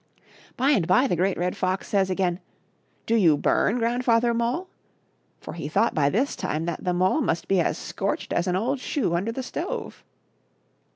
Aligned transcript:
By 0.57 0.71
and 0.71 0.87
by 0.87 1.05
the 1.05 1.15
Great 1.15 1.37
Red 1.37 1.55
Fox 1.55 1.87
says 1.87 2.09
again:" 2.09 2.39
Do 3.05 3.15
you 3.15 3.37
bum. 3.37 3.77
Grandfather 3.77 4.33
Mole?" 4.33 4.67
for 5.41 5.53
he 5.53 5.67
thought 5.67 5.93
by 5.93 6.09
this 6.09 6.35
time 6.35 6.65
that 6.65 6.83
the 6.83 6.91
mole 6.95 7.21
must 7.21 7.47
be 7.47 7.61
as 7.61 7.77
scorched 7.77 8.33
as 8.33 8.47
an 8.47 8.55
old 8.55 8.79
shoe 8.79 9.13
under 9.13 9.31
the 9.31 9.43
stove. 9.43 10.03